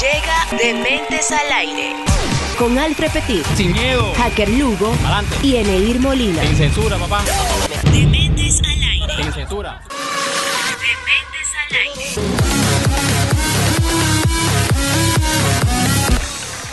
[0.00, 1.94] Llega Dementes al Aire.
[2.58, 4.12] Con Alfred Petit, Sin miedo.
[4.16, 5.36] Hacker Lugo Adelante.
[5.42, 6.42] y Eneir Molina.
[6.42, 7.22] Sin censura, papá.
[7.92, 9.22] Dementes al Aire.
[9.22, 9.80] Sin censura.
[10.80, 12.39] Dementes al Aire.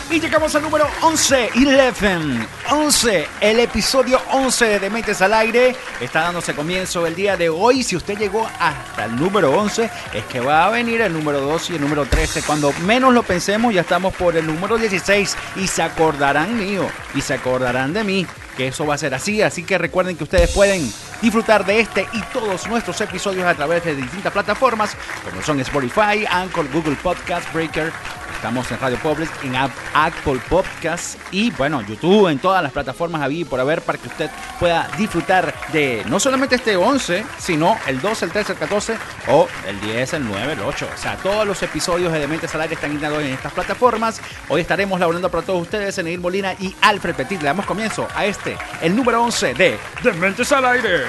[0.09, 5.75] Y llegamos al número 11, 11, 11, el episodio 11 de Dementes al Aire.
[5.99, 7.83] Está dándose comienzo el día de hoy.
[7.83, 11.73] Si usted llegó hasta el número 11, es que va a venir el número 12
[11.73, 12.43] y el número 13.
[12.43, 17.19] Cuando menos lo pensemos, ya estamos por el número 16 y se acordarán mío y
[17.19, 19.41] se acordarán de mí que eso va a ser así.
[19.41, 20.89] Así que recuerden que ustedes pueden
[21.21, 24.95] disfrutar de este y todos nuestros episodios a través de distintas plataformas
[25.29, 27.91] como son Spotify, Anchor, Google Podcast, Breaker.
[28.37, 33.21] Estamos en Radio Public, en App- Apple Podcast y bueno, YouTube, en todas las plataformas
[33.23, 34.29] había por haber para que usted
[34.59, 38.97] pueda disfrutar de no solamente este 11, sino el 12, el 13, el 14
[39.29, 40.87] o el 10, el 9, el 8.
[40.93, 44.21] O sea, todos los episodios de Dementes al Aire están guindados en estas plataformas.
[44.49, 47.39] Hoy estaremos laborando para todos ustedes, Eneir Molina y Alfred Petit.
[47.41, 51.05] Le damos comienzo a este, el número 11 de Dementes al Aire.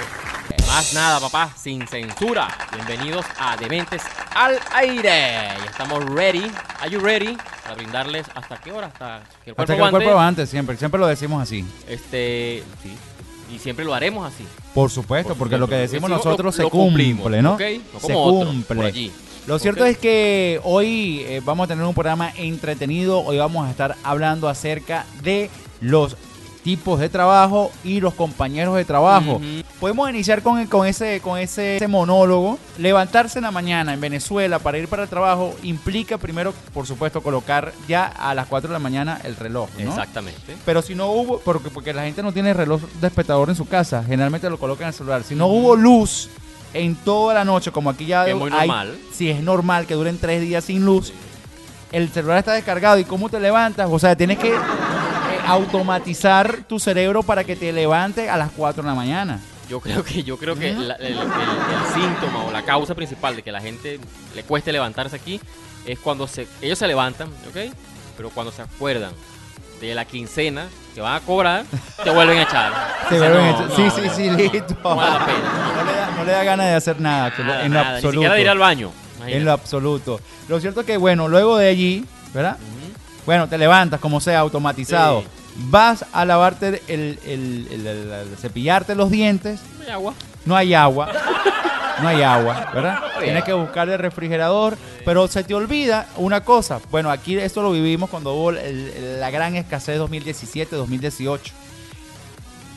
[0.69, 1.51] Más nada, papá.
[1.61, 2.47] Sin censura.
[2.73, 4.03] Bienvenidos a Dementes
[4.35, 5.01] al Aire.
[5.59, 6.45] Ya estamos ready.
[6.81, 7.37] Are you ready?
[7.65, 8.87] Para brindarles hasta qué hora?
[8.89, 11.65] Hasta que el cuerpo Hasta que el cuerpo siempre, siempre lo decimos así.
[11.89, 12.93] Este, sí.
[13.55, 14.45] Y siempre lo haremos así.
[14.75, 17.55] Por supuesto, Por porque supuesto, lo que decimos decimos, nosotros lo- se lo cumple, ¿no?
[17.55, 17.61] ¿ok?
[17.95, 18.87] No se otro, por cumple.
[18.87, 19.13] allí.
[19.47, 19.89] Lo cierto ¿ok?
[19.91, 23.21] es que hoy eh, vamos a tener un programa entretenido.
[23.21, 26.15] Hoy vamos a estar hablando acerca de los
[26.69, 29.41] tipos de trabajo y los compañeros de trabajo.
[29.81, 32.59] Podemos iniciar con, con, ese, con ese, ese monólogo.
[32.77, 37.23] Levantarse en la mañana en Venezuela para ir para el trabajo implica primero, por supuesto,
[37.23, 39.71] colocar ya a las 4 de la mañana el reloj.
[39.79, 39.89] ¿no?
[39.89, 40.59] Exactamente.
[40.67, 44.05] Pero si no hubo, porque, porque la gente no tiene reloj despertador en su casa,
[44.07, 45.23] generalmente lo colocan en el celular.
[45.23, 46.29] Si no hubo luz
[46.75, 48.95] en toda la noche, como aquí ya es muy hay- normal.
[49.15, 51.15] si es normal que duren tres días sin luz,
[51.93, 54.53] el celular está descargado y cómo te levantas, o sea, tienes que
[55.49, 59.41] automatizar tu cerebro para que te levante a las 4 de la mañana.
[59.69, 63.37] Yo creo que, yo creo que la- el, el- el síntoma o la causa principal
[63.37, 64.01] de que la gente
[64.35, 65.41] le cueste levantarse aquí
[65.87, 67.75] es cuando se, ellos se levantan, ¿ok?
[68.17, 69.13] Pero cuando se acuerdan
[69.81, 71.65] de la quincena que van a cobrar,
[72.03, 72.73] te vuelven a echar.
[73.09, 74.77] Te Dicen, vuelven a "No, echar- sí, sí, sí, listo.
[74.83, 75.73] No, vale la pena.
[75.77, 77.95] No le da, no le da ganas de hacer nada, Nada, en lo nada, Ni
[77.97, 78.13] absoluto.
[78.19, 78.91] siquiera de ir al baño.
[79.27, 80.21] En lo absoluto.
[80.49, 82.57] Lo cierto es que, bueno, luego de allí, ¿verdad?
[82.57, 82.93] Ujú.
[83.27, 85.21] Bueno, te levantas como sea, automatizado.
[85.21, 85.27] Sí.
[85.61, 89.61] Vas a lavarte el, el- el- el- el- cepillarte los dientes.
[89.79, 90.15] No hay agua.
[90.45, 91.13] No hay agua.
[92.01, 92.99] No hay agua, ¿verdad?
[93.21, 94.79] Tienes que buscar el refrigerador.
[95.05, 96.81] Pero se te olvida una cosa.
[96.93, 101.53] Bueno, aquí esto lo vivimos cuando hubo el- el- la gran escasez 2017-2018.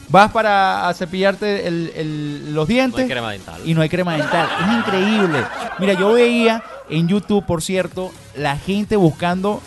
[0.10, 3.62] Vas para a cepillarte el- el- los No dientes hay crema dental.
[3.64, 4.50] y no hay crema dental.
[4.60, 5.44] Es increíble.
[5.80, 9.62] Mira, yo veía en YouTube, por cierto, la gente buscando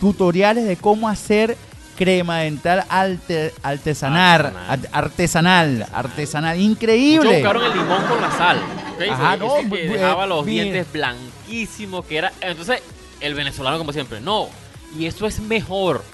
[0.00, 1.56] tutoriales de cómo hacer
[1.96, 4.52] crema dental alte- artesanal,
[4.92, 5.82] Artesanal.
[5.82, 7.32] art- artesanal, Muchos increíble.
[7.34, 8.58] buscaron el limón con la sal.
[8.94, 9.02] ¿ok?
[9.10, 10.62] Ajá, no, que bu- dejaba eh, los mira.
[10.64, 12.32] dientes blanquísimos, que era...
[12.40, 12.82] Entonces,
[13.20, 14.48] el venezolano como siempre, no.
[14.96, 16.04] Y eso es mejor.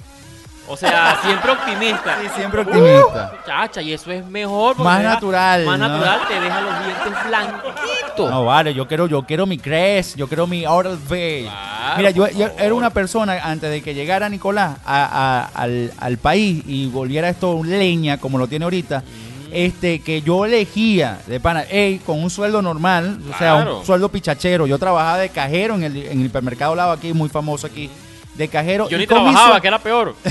[0.69, 2.19] O sea, siempre optimista.
[2.23, 3.33] Sí, siempre optimista.
[3.41, 4.77] Muchacha, y eso es mejor.
[4.77, 5.89] porque Más deja- natural, Más ¿no?
[5.89, 8.31] natural, te deja los dientes blanquitos.
[8.31, 11.49] No vale, yo quiero, yo quiero mi Crest, yo quiero mi Oral B.
[11.99, 16.17] Claro, Mira, yo, era una persona antes de que llegara Nicolás a- a- al, al
[16.19, 19.01] país y volviera esto leña como lo tiene ahorita.
[19.01, 19.33] Mm.
[19.55, 24.09] Este, que yo elegía de pana, ey, con un sueldo normal, o sea, un sueldo
[24.09, 24.67] pichachero.
[24.67, 27.91] Yo trabajaba de cajero en el, en el hipermercado Lado aquí, muy famoso aquí,
[28.35, 28.89] de cajero.
[28.89, 30.15] Yo y ni trabajaba, que era peor.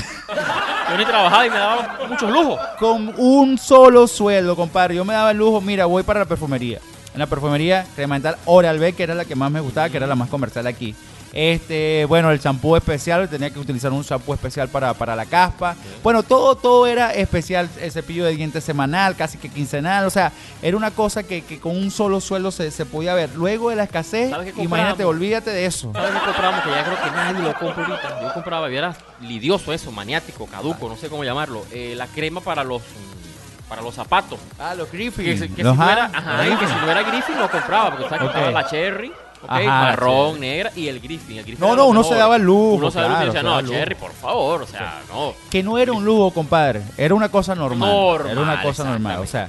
[0.90, 2.58] Yo ni trabajaba y me daba muchos lujos.
[2.78, 4.96] con un solo sueldo, compadre.
[4.96, 6.80] Yo me daba el lujo, mira, voy para la perfumería.
[7.14, 9.96] En la perfumería crema dental Oral B, que era la que más me gustaba, que
[9.98, 10.94] era la más comercial aquí.
[11.32, 15.74] Este, bueno, el champú especial, tenía que utilizar un champú especial para, para la caspa.
[16.02, 20.04] Bueno, todo, todo era especial, el cepillo de dientes semanal, casi que quincenal.
[20.06, 23.30] O sea, era una cosa que, que con un solo sueldo se, se podía ver.
[23.34, 25.90] Luego de la escasez, ¿Sabes qué imagínate, olvídate de eso.
[25.94, 26.62] ¿Sabes qué compramos?
[26.64, 28.20] Que ya creo que nadie lo compra ahorita.
[28.22, 31.64] Yo compraba, y era lidioso eso, maniático, caduco, no sé cómo llamarlo.
[31.72, 32.82] Eh, la crema para los
[33.68, 34.38] para los zapatos.
[34.58, 35.24] Ah, los Griffin.
[35.24, 37.88] Que, si- que si Los no era, ajá, que si no era Griffin lo compraba,
[37.90, 38.34] porque sabes que Ok.
[38.34, 39.10] estaba la Cherry,
[39.42, 41.38] ok, Ajá, marrón, negra y el Griffin.
[41.38, 42.14] El Griffin No, no, uno mejor.
[42.14, 43.60] se daba el lujo, Uno se daba el lujo y claro, decía, se daba no,
[43.60, 43.78] el lujo".
[43.78, 45.34] Cherry, por favor, o sea, no.
[45.50, 46.82] Que no era un lujo, compadre.
[46.96, 47.88] Era una cosa normal.
[47.90, 49.18] Normal, era una cosa normal.
[49.20, 49.46] O sea,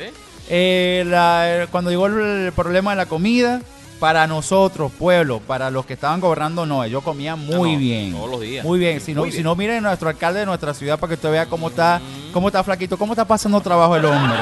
[0.49, 3.61] eh, la- cuando llegó el, problema de la comida,
[3.99, 6.85] para nosotros, pueblo, para los que estaban gobernando, no.
[6.85, 8.11] Yo comía muy No, bien.
[8.11, 8.65] todos los días.
[8.65, 8.99] Muy bien.
[8.99, 9.45] Si no, Muy si bien.
[9.45, 12.33] no miren nuestro alcalde de nuestra ciudad para que usted vea cómo está, Mm.
[12.33, 14.35] cómo está flaquito, cómo está pasando trabajo el hombre,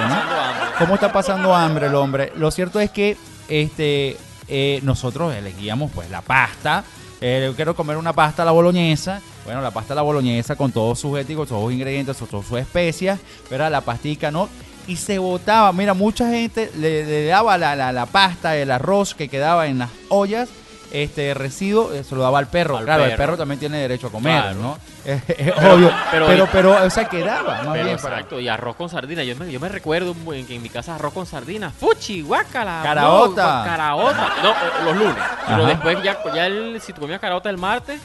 [0.79, 2.31] cómo está pasando hambre el hombre.
[2.37, 3.15] Lo cierto es que
[3.49, 4.17] este
[4.51, 6.83] eh, nosotros elegíamos pues la pasta
[7.23, 9.21] eh, quiero comer una pasta a la boloñesa.
[9.45, 12.59] Bueno, la pasta a la boloñesa con todos sus éticos, todos sus ingredientes, todas sus
[12.59, 14.49] especias, pero la pastica no.
[14.87, 19.13] Y se botaba, mira, mucha gente le, le daba la, la, la pasta, el arroz
[19.13, 20.49] que quedaba en las ollas
[20.91, 22.77] este residuo eh, se lo daba al perro.
[22.77, 23.37] Al claro, el perro.
[23.37, 24.59] también tiene derecho a comer, Claro.
[24.59, 24.77] ¿no?
[25.05, 25.91] Es, es obvio.
[26.11, 29.23] Pero, pero- pero, o sea, quedaba más Pero bien para- exacto, y arroz con sardina.
[29.23, 30.13] Yo me, yo me recuerdo
[30.47, 31.71] que en mi casa arroz con sardina.
[31.71, 32.81] Fuchi, guácala.
[32.83, 33.57] Caraota.
[33.59, 34.29] no, caraota.
[34.43, 34.53] No, eh,
[34.85, 35.15] los lunes.
[35.47, 37.99] Pero después ya, ya el, si tú comías caraota el martes,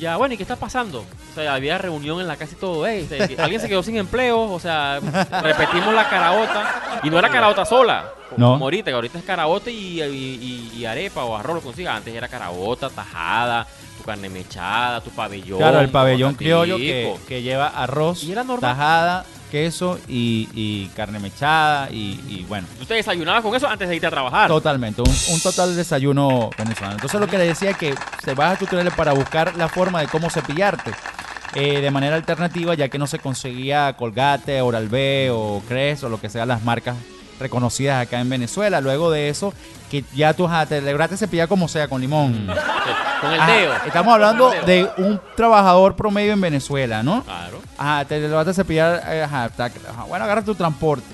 [0.00, 1.00] ya, bueno, ¿y qué está pasando?
[1.00, 2.86] O sea, había reunión en la casa y todo.
[2.86, 4.98] Ey, este, que alguien se quedó sin empleo, o sea,
[5.42, 7.00] repetimos la caraota.
[7.04, 8.06] Y no era caraota sola.
[8.36, 8.52] No.
[8.52, 11.96] Como ahorita, que ahorita es caraota y, y- arepa o arroz lo consigas.
[11.96, 13.66] Antes era caraota, tajada,
[13.98, 15.58] tu carne mechada, tu pabellón.
[15.58, 18.70] Claro, el pabellón criollo que, que lleva arroz, Y era normal.
[18.70, 23.88] tajada, queso y, y carne mechada y, y bueno, Tú te desayunabas con eso antes
[23.88, 24.48] de irte a trabajar.
[24.48, 26.94] totalmente, un, un total desayuno venezolano.
[26.94, 27.94] Entonces lo que le decía es que
[28.24, 30.92] se vas a tutoriales para buscar la forma de cómo cepillarte.
[31.54, 36.08] eh, de manera alternativa, ya que no se conseguía Colgate, Oral B o Crest o
[36.08, 36.94] lo que sean las marcas
[37.40, 38.80] reconocidas acá en Venezuela.
[38.80, 39.52] Luego de eso,
[39.90, 42.46] que ya tú ajá, te lograste cepillar como sea, con limón.
[43.20, 43.72] Con el Ajá, dedo.
[43.86, 47.22] Estamos hablando de un trabajador promedio en Venezuela, ¿no?
[47.24, 47.59] Claro.
[47.80, 49.02] Ajá, te lo vas a cepillar.
[49.06, 49.48] eh, Ajá,
[50.06, 51.06] bueno, agarra tu transporte.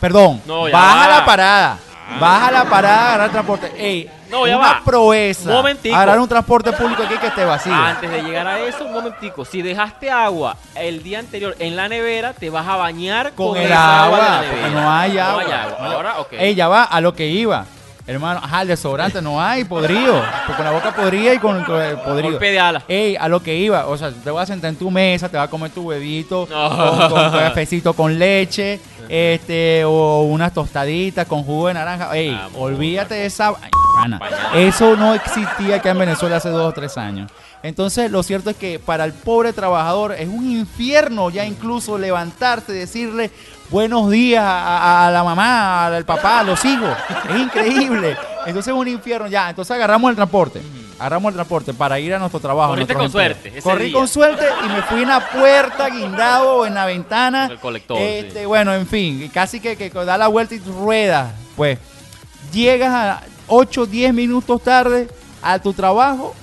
[0.00, 1.18] Perdón, No, ya baja va.
[1.18, 1.78] la parada.
[2.12, 2.16] Ah.
[2.18, 3.72] Baja la parada, agarra el transporte.
[3.78, 4.80] Ey, No, ya una va.
[4.84, 5.48] proeza.
[5.50, 5.94] Momentico.
[5.94, 7.72] Agarrar un transporte público aquí que esté vacío.
[7.72, 9.44] Antes de llegar a eso, un momentico.
[9.44, 13.58] Si dejaste agua el día anterior en la nevera, te vas a bañar con, con
[13.58, 14.80] el esa agua, de la porque nevera.
[14.80, 15.42] no hay agua.
[15.44, 15.86] No hay agua.
[15.94, 16.32] Ahora, ok.
[16.32, 17.64] Ey, ya va, a lo que iba.
[18.06, 20.20] Hermano, ajá, el desodorante no hay, podrido.
[20.56, 22.30] Con la boca podrida y con, con el podrido.
[22.32, 22.82] Golpe de ala.
[22.88, 25.36] Ey, a lo que iba, o sea, te vas a sentar en tu mesa, te
[25.36, 26.68] vas a comer tu huevito No.
[26.98, 32.16] con, con cafecito con leche, este, o unas tostaditas con jugo de naranja.
[32.16, 33.48] Ey, olvídate de esa.
[33.60, 34.18] Ay, pana.
[34.18, 34.54] Bañado.
[34.54, 37.30] Eso no existía acá en Venezuela hace dos o tres años.
[37.62, 42.72] Entonces, lo cierto es que para el pobre trabajador es un infierno ya incluso levantarse
[42.72, 43.30] y decirle
[43.70, 46.90] buenos días a, la mamá, al papá, a los hijos.
[47.30, 48.16] Es increíble.
[48.46, 49.50] Entonces es un infierno ya.
[49.50, 50.60] Entonces agarramos el transporte.
[50.98, 52.72] Agarramos el transporte para ir a nuestro trabajo.
[52.72, 53.36] Corriste con empleos.
[53.36, 53.94] suerte, ese Corrí día.
[53.94, 57.44] con suerte y me fui en la puerta, guindado o en la ventana.
[57.44, 58.46] Con el colector, Este, sí.
[58.46, 61.32] Bueno, en fin, casi que, que da la vuelta y ruedas.
[61.56, 61.78] Pues
[62.52, 65.08] llegas a 8, 10 minutos tarde
[65.42, 66.34] a tu trabajo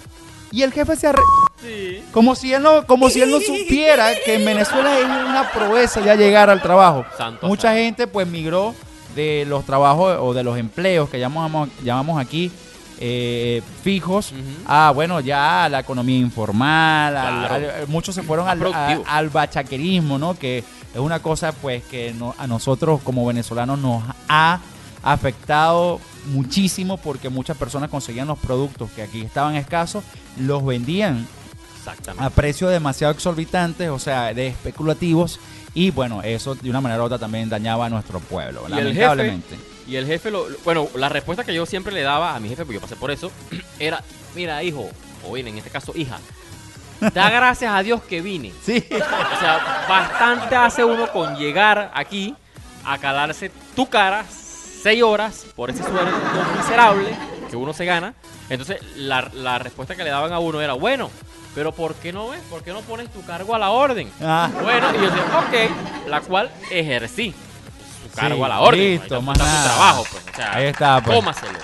[0.51, 1.21] y el jefe se arre...
[1.61, 2.03] Sí.
[2.11, 6.01] Como si él no, como si él no supiera que en Venezuela es una proeza
[6.01, 7.05] ya llegar al trabajo.
[7.17, 7.77] Santo Mucha santo.
[7.81, 8.75] gente pues migró
[9.15, 12.51] de los trabajos o de los empleos que llamamos, llamamos aquí
[12.99, 14.33] eh, fijos
[14.67, 17.67] a bueno ya a la economía informal, al- Claro.
[17.81, 20.37] al- muchos se fueron al, a- al bachaquerismo, ¿no?
[20.37, 24.59] Que es una cosa pues que no- a nosotros como venezolanos nos ha
[25.03, 30.03] afectado muchísimo porque muchas personas conseguían los productos que aquí estaban escasos,
[30.39, 31.27] los vendían
[32.17, 35.39] a precios demasiado exorbitantes, o sea, de especulativos.
[35.73, 38.85] Y bueno, eso de una manera u otra también dañaba a nuestro pueblo, Y el
[38.85, 39.55] lamentablemente.
[39.87, 42.49] Y el jefe, lo, lo- bueno, la respuesta que yo siempre le daba a mi
[42.49, 43.31] jefe, porque yo pasé por eso,
[43.79, 44.03] era,
[44.35, 44.89] mira, hijo,
[45.27, 46.17] o bien, en este caso, hija,
[47.13, 48.51] da gracias a Dios que vine.
[48.65, 52.35] Sí, O sea, bastante hace uno con llegar aquí
[52.83, 54.25] a calarse tu cara
[54.81, 56.11] seis horas por ese sueldo
[56.57, 57.09] miserable
[57.49, 58.13] que uno se gana.
[58.49, 61.11] Entonces, la, la respuesta que le daban a uno era, bueno,
[61.57, 62.39] pero ¿por qué no ves?
[62.51, 64.11] ¿Por qué no pones tu cargo a la orden?
[64.23, 64.47] Ah.
[64.61, 67.33] Bueno, y yo decía, ok, la cual ejercí
[68.03, 68.79] su cargo Sí, a la orden.
[68.79, 69.57] listo, más nada.
[69.63, 70.23] su trabajo, pues.
[70.31, 71.15] O sea, Ahí está, pues.
[71.17, 71.57] tómaselo.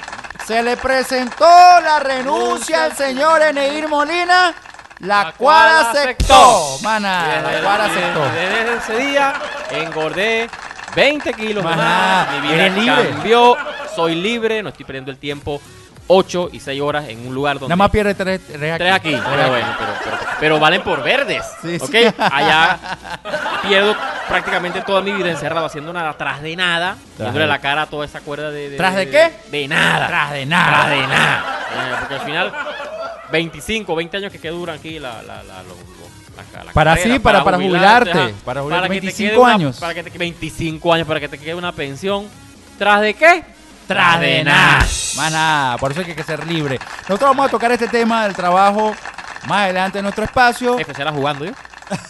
[0.47, 4.55] se le presentó la renuncia al señor Eneir Molina,
[5.01, 6.33] la, La cual cual aceptó.
[6.33, 6.77] aceptó.
[6.83, 8.23] Mana, Y la desde- cual aceptó.
[8.25, 9.33] Desde, desde ese día
[9.69, 10.49] engordé
[10.95, 12.29] 20 kilos Maná.
[12.31, 13.09] Mi vida eres libre.
[13.09, 13.57] cambió.
[13.95, 14.63] Soy libre.
[14.63, 15.61] No estoy perdiendo el tiempo
[16.07, 17.69] 8 y 6 horas en un lugar donde.
[17.69, 18.83] Nada más pierde tres, tres aquí.
[18.83, 21.43] Tres aquí, pero bueno, pero, pero, pero valen por verdes.
[21.61, 21.85] Sí, sí.
[22.07, 22.15] ¿Ok?
[22.19, 22.77] Allá
[23.67, 23.95] pierdo
[24.27, 26.97] prácticamente toda mi vida encerrado haciendo nada tras de nada.
[27.17, 28.71] De- la cara a toda esa cuerda de.
[28.71, 29.31] de ¿Tras de qué?
[29.51, 30.07] De nada.
[30.07, 30.71] Tras de nada.
[30.71, 31.59] Tras de nada.
[31.73, 32.53] Eh, porque al final,
[33.31, 36.95] 25, 20 años que, que duran aquí la, la, la, lo- lo- la- la Para
[36.95, 39.77] carrera, sí, para- para jubilarte, jubilarte, para jubilarte, que te 25 quede una- años.
[39.79, 42.27] para que te, 25 años, para que te quede una pensión.
[42.77, 43.43] ¿Tras de qué?
[43.93, 44.79] Tras de nada.
[45.15, 46.79] Más nada, por eso hay que ser libre.
[47.01, 48.95] Nosotros vamos a tocar este tema del trabajo
[49.47, 50.79] más adelante en nuestro espacio.
[50.79, 51.51] Especial jugando yo.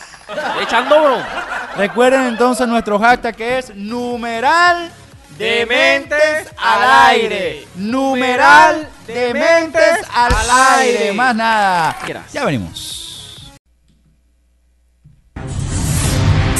[0.62, 1.28] Echando broma.
[1.76, 4.92] Recuerden entonces nuestro hashtag que es numeral
[5.38, 7.68] Dementes al aire.
[7.76, 11.12] Numeral dementes al al aire.
[11.14, 11.98] Más nada.
[12.32, 13.03] Ya venimos.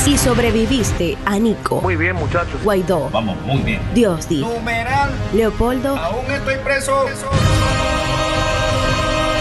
[0.04, 2.62] Si sobreviviste a Nico, Muy bien, muchachos.
[2.62, 3.82] Guaidó, Vamos, muy bien.
[3.94, 5.10] Diosdi, Numeral.
[5.34, 7.06] Leopoldo Aún estoy preso.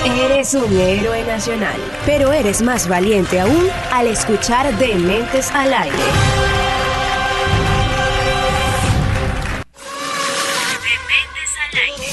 [0.05, 5.97] Eres un héroe nacional, pero eres más valiente aún al escuchar Dementes al aire.
[10.79, 12.07] Dementes al aire.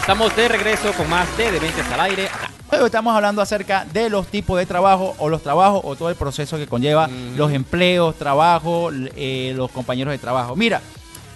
[0.00, 2.26] Estamos de regreso con más de Dementes al aire.
[2.28, 2.55] Acá.
[2.70, 6.16] Hoy estamos hablando acerca de los tipos de trabajo o los trabajos o todo el
[6.16, 10.56] proceso que conlleva los empleos, trabajo, eh, los compañeros de trabajo.
[10.56, 10.80] Mira,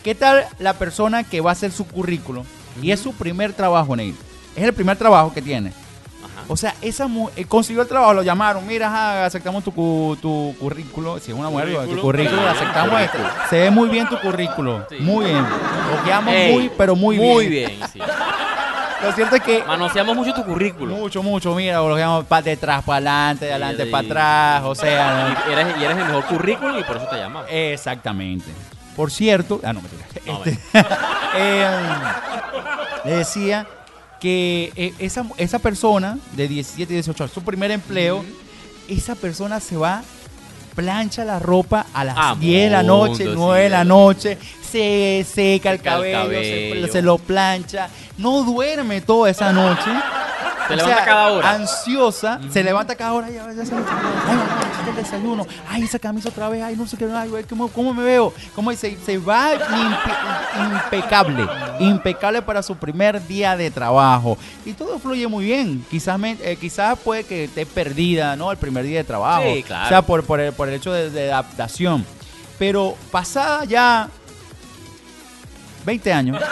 [0.02, 2.44] ¿qué tal la persona que va a hacer su currículum
[2.82, 4.16] y es su primer trabajo, Neil?
[4.56, 5.68] Es el primer trabajo que tiene.
[5.68, 6.44] Ajá.
[6.49, 10.16] O sea, esa mu- eh, consiguió el trabajo, lo llamaron, mira, ajá, aceptamos tu, cu-
[10.20, 12.40] tu currículo, si es una mujer, tu Currículo.
[12.49, 13.18] aceptamos esto.
[13.49, 14.96] Se ve muy bien tu currículo, Sí.
[15.00, 15.38] muy bien.
[15.44, 17.70] Lo quedamos Ey, muy, pero muy, Muy bien.
[17.78, 18.00] bien, sí.
[19.02, 20.99] Lo cierto es que Manoseamos mucho tu currículum.
[20.99, 25.37] mucho, mucho, mira, lo quedamos para detrás, para adelante, de adelante, para atrás, o sea,
[25.49, 27.47] Y eres, y eres el mejor currículum y por eso te llamamos.
[27.50, 28.50] exactamente.
[28.97, 30.04] Por cierto, ah, no, mentira.
[30.26, 30.59] No, Este,
[31.37, 31.66] eh,
[33.04, 33.66] le decía
[34.21, 38.23] que eh, esa, esa persona de 17, 18 años, su primer empleo,
[38.88, 40.02] esa persona se va,
[40.75, 43.73] plancha la ropa a las Ah, 10 de la noche, mundo, 9 de sí.
[43.73, 44.38] la noche,
[44.70, 46.92] se seca el el cabello, se- cabello.
[46.92, 49.90] Se, lo plancha, no duerme toda esa noche.
[50.68, 51.50] Se O levanta sea, cada hora.
[51.50, 53.28] Ansiosa, se levanta cada hora.
[53.28, 55.46] Ya, ya se ay, mamá, el desayuno.
[55.68, 56.62] Ay, esa camisa otra vez.
[56.62, 57.06] Ay, no sé qué.
[57.12, 58.32] Ay, ¿cómo, cómo me veo?
[58.54, 61.46] ¿Cómo se, se va impe- impecable.
[61.80, 64.38] Impecable para su primer día de trabajo.
[64.64, 65.84] Y todo fluye muy bien.
[65.90, 68.52] Quizás, me- eh, quizás puede que esté perdida, ¿no?
[68.52, 69.42] El primer día de trabajo.
[69.52, 69.86] Sí, claro.
[69.86, 72.04] O sea, por, por, el, por el hecho de, de adaptación.
[72.60, 74.08] Pero pasada ya
[75.84, 76.42] 20 años.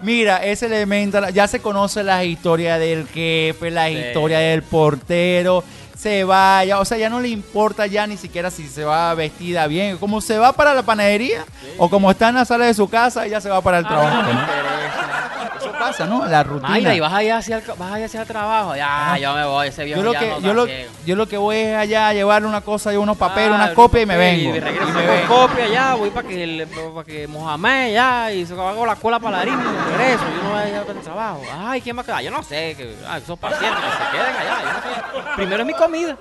[0.00, 3.94] Mira, ese elemento, ya se conoce la historia del jefe, la Sí.
[3.98, 5.62] historia del portero,
[5.96, 9.68] se vaya, o sea, ya no le importa ya ni siquiera si se va vestida
[9.68, 11.44] bien, como se va para la panadería
[11.78, 14.08] o como está en la sala de su casa, ella se va para el trabajo.
[14.12, 15.61] Ah, no
[16.06, 16.26] ¿no?
[16.26, 16.68] La rutina.
[16.70, 18.74] Mayra, y vas allá hacia el, vas allá hacia el trabajo.
[18.76, 19.18] Ya, Ah.
[19.18, 20.92] yo me voy, ese viejo yo lo ya que no yo lo, ciego.
[21.06, 23.74] yo lo que voy es allá a llevarle una cosa y unos papeles, Ah, una
[23.74, 24.54] copia y me vengo.
[24.56, 28.32] Y regreso Y me con copia ya, voy para que, el- para que Mohamed ya,
[28.32, 30.24] y se hago la cola para la harina y me regreso.
[30.36, 31.40] Yo no voy allá para el trabajo.
[31.66, 32.22] Ay, ¿quién va a quedar?
[32.22, 35.30] Yo no sé, que, ah, esos pacientes que se queden allá, yo no sé.
[35.36, 36.16] Primero es mi comida.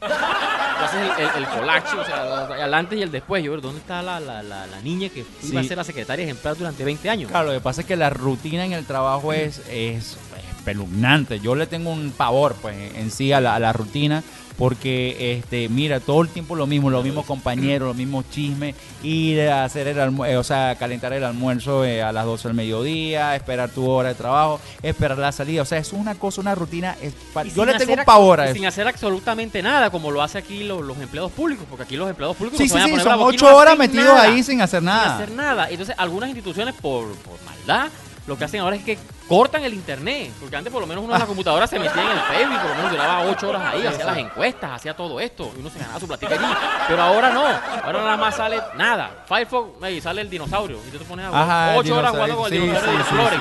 [0.80, 3.42] Entonces el, el, el colache, o sea, el antes y el después.
[3.42, 6.56] Yo, ¿dónde está la, la, la, la niña que iba a ser la secretaria ejemplar
[6.56, 7.30] durante 20 años?
[7.30, 10.16] Claro, lo que pasa es que la rutina en el trabajo es, es
[10.56, 11.40] espeluznante.
[11.40, 14.22] Yo le tengo un pavor, pues, en sí a la, a la rutina,
[14.58, 18.74] porque, este, mira, todo el tiempo lo mismo, los mismos compañeros, los mismos chismes,
[19.04, 22.56] ir a hacer el almuerzo, o sea, calentar el almuerzo eh, a las 12 del
[22.56, 25.62] mediodía, esperar tu hora de trabajo, esperar la salida.
[25.62, 26.96] O sea, es una cosa, una rutina.
[27.00, 27.14] es
[27.54, 28.54] yo sin le tengo un pavor a eso.
[28.54, 32.10] Sin hacer absolutamente nada, como lo hace aquí los, los empleados públicos, porque aquí los
[32.10, 34.86] empleados públicos Sí, sí, sí, son ocho no horas metidos nada, ahí sin hacer Sin
[34.86, 35.14] nada.
[35.14, 35.70] hacer nada.
[35.70, 37.90] Entonces, algunas instituciones, por, por maldad,
[38.26, 38.98] lo que hacen ahora es que
[39.28, 40.32] cortan el internet.
[40.40, 42.70] Porque antes, por lo menos, uno en la computadora se metía en el Facebook, por
[42.70, 45.78] lo menos duraba ocho horas ahí, hacía las encuestas, hacía todo esto, y uno se
[45.78, 46.44] ganaba su platica allí.
[46.88, 49.24] Pero ahora no, ahora nada más sale nada.
[49.28, 52.34] Firefox, ahí sale el dinosaurio, y tú te pones a Ajá, el ocho horas dinosaurio,
[52.36, 53.40] jugando con el sí, dinosaurio sí, de sí, Flores.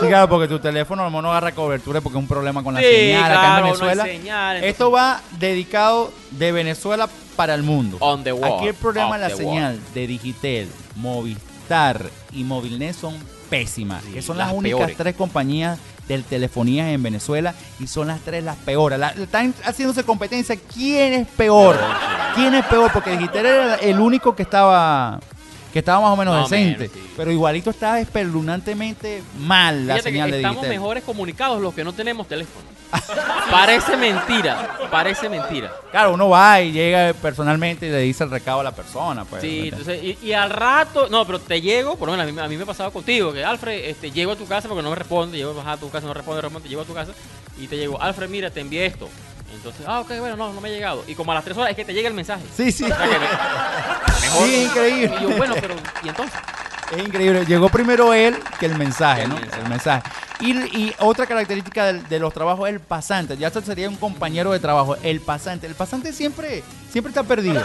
[0.00, 0.06] sí.
[0.06, 2.74] claro, porque tu teléfono a lo mejor no agarra cobertura porque es un problema con
[2.74, 4.04] la señal acá claro, en no Venezuela.
[4.04, 7.96] señal, entonces- Esto va dedicado de Venezuela para el mundo.
[8.00, 13.16] On the wall, Aquí el problema de la señal de Digitel, Movistar y Movilnet son
[13.48, 14.02] pésimas.
[14.04, 14.96] Sí, que son las las, únicas peores.
[14.96, 18.98] tres compañías de telefonía en Venezuela y son las tres las peores.
[18.98, 20.56] La- están haciéndose competencia.
[20.72, 21.76] ¿Quién es peor?
[22.34, 22.90] ¿Quién es peor?
[22.92, 25.20] Porque Digitel era el único que estaba
[25.72, 26.88] que estaba más o menos decente.
[26.88, 27.10] sí.
[27.16, 30.78] Pero igualito está espeluznantemente mal la Fíjate que señal de estamos Digitel.
[30.80, 32.64] mejores comunicados los que no tenemos teléfono.
[33.50, 35.70] parece mentira, parece mentira.
[35.90, 39.24] Claro, uno va y llega personalmente y le dice el recado a la persona.
[39.26, 42.32] Pues, Sí, entonces, y, y al rato, no, pero te llego, por lo menos a
[42.32, 44.82] mí, a mí me ha pasado contigo, que Alfred, este, llego a tu casa porque
[44.82, 47.12] no me responde, llego a tu casa, no responde, responde, llego a tu casa
[47.60, 49.08] y te llego, Alfred, mira, te envié esto.
[49.54, 51.04] Entonces, ah, ok, bueno, no, no me ha llegado.
[51.06, 52.44] Y como a las tres horas es que te llega el mensaje.
[52.56, 52.84] sí, sí.
[52.84, 53.18] O sea que me-
[54.20, 54.46] mejor.
[54.46, 55.16] Sí, increíble.
[55.18, 56.38] Y yo, bueno, pero, ¿y entonces?
[56.96, 57.44] Es increíble.
[57.44, 59.34] Llegó primero él que el mensaje, El ¿no?
[59.36, 59.62] mensaje.
[59.62, 60.02] El mensaje.
[60.40, 63.36] Y, y otra característica de, de los trabajos es el pasante.
[63.36, 64.96] Ya sería un compañero de trabajo.
[65.02, 65.66] El pasante.
[65.66, 67.62] El pasante siempre, siempre está perdido.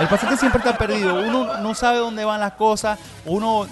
[0.00, 1.20] El pasante siempre está perdido.
[1.22, 2.98] Uno no sabe dónde van las cosas.
[3.24, 3.66] Uno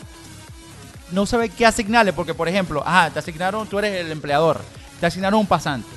[1.10, 2.12] no sabe qué asignarle.
[2.12, 4.60] Porque, por ejemplo, ajá, te asignaron, tú eres el empleador.
[5.00, 5.88] Te asignaron un pasante.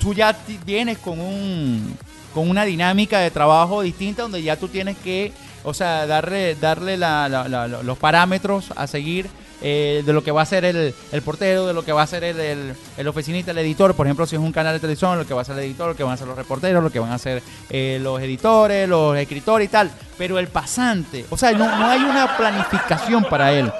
[0.00, 1.96] Tú ya vienes con un
[2.34, 5.32] con una dinámica de trabajo distinta donde ya tú tienes que
[5.64, 9.28] o sea, darle, darle la- la- la- la- los parámetros a seguir
[9.60, 12.06] eh, de lo que va a ser el, el portero, de lo que va a
[12.06, 13.92] ser el, el, el oficinista, el editor.
[13.94, 15.88] Por ejemplo, si es un canal de televisión, lo que va a ser el editor,
[15.88, 18.88] lo que van a hacer los reporteros, lo que van a hacer eh, los editores,
[18.88, 19.90] los escritores y tal.
[20.16, 23.70] Pero el pasante, o sea, no, no hay una planificación para él.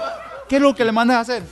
[0.49, 1.43] ¿Qué es lo que le mandas a hacer?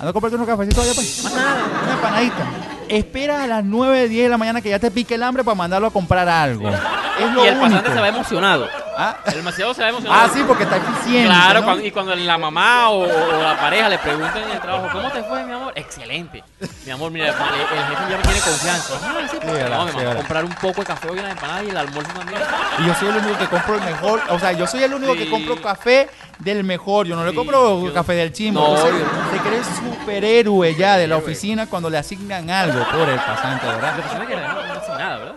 [0.00, 1.24] Anda a comprarte unos cafecitos allá, pues.
[1.24, 2.46] Una empanadita.
[2.88, 5.54] Espera a las 9, 10 de la mañana que ya te pique el hambre para
[5.54, 6.68] mandarlo a comprar algo.
[6.68, 8.68] Es lo Y el pasante se va emocionado.
[8.96, 10.22] Ah, El demasiado se va emocionado.
[10.24, 11.26] ah, sí, porque está eficiente.
[11.28, 11.64] Claro, ¿no?
[11.66, 15.10] cuando- y cuando la mamá o, o la pareja le preguntan en el trabajo, ¿cómo
[15.10, 15.72] te fue, mi amor?
[15.76, 16.42] Excelente.
[16.86, 18.94] Mi amor, mira, el, el jefe ya me tiene confianza.
[19.02, 21.62] Ah, sí, porque no, me mandó a comprar un poco de café en la empanada
[21.64, 22.40] y el almuerzo también.
[22.78, 24.20] Y yo soy el único que compro el mejor.
[24.30, 25.30] O sea, yo soy el único que Sí.
[25.30, 26.08] compro café
[26.38, 27.06] del mejor.
[27.06, 28.60] Yo no le Sí, compro yo- café del chimbo.
[28.60, 28.98] No, yo-
[29.32, 33.72] se cree superhéroe ya de la oficina cuando le asignan algo por el pasante, La
[33.74, 33.96] ¿verdad?
[33.96, 35.34] persona que no, no hace nada, ¿verdad?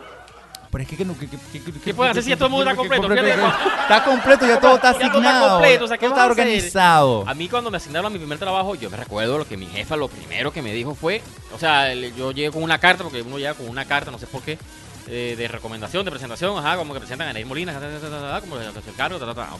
[0.77, 2.69] Pero es que, que no- que, que, ¿Qué pueden hacer si ya todo el mundo
[2.69, 3.07] está completo?
[3.81, 5.49] Está completo, ya todo está Ya todo está asignado.
[5.57, 7.23] completo, o sea, ¿qué todo vas está organizado.
[7.27, 9.65] A mí cuando me asignaron a mi primer trabajo, yo me recuerdo lo que mi
[9.65, 13.23] jefa lo primero que me dijo fue, o sea, yo llegué con una carta, porque
[13.23, 14.59] uno llega con una carta, no sé por qué,
[15.07, 17.87] eh, de recomendación, de presentación, ajá, como que presentan a Anaís Molina, ta, ta,
[18.31, 19.57] ta, como el cargo, nada.